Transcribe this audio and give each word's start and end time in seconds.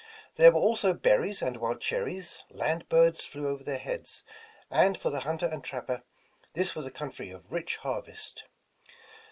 There 0.35 0.51
were 0.51 0.59
also 0.59 0.95
ber 0.95 1.19
ries 1.19 1.43
and 1.43 1.57
wild 1.57 1.79
cherries; 1.79 2.39
land 2.49 2.89
birds 2.89 3.23
flew 3.23 3.47
over 3.47 3.63
their 3.63 3.77
heads; 3.77 4.23
and 4.71 4.97
for 4.97 5.11
the 5.11 5.19
hunter 5.19 5.45
and 5.45 5.63
trapper 5.63 6.01
this 6.53 6.73
was 6.73 6.87
a 6.87 6.91
coun 6.91 7.11
try 7.11 7.27
of 7.27 7.51
rich 7.51 7.75
harvest. 7.75 8.45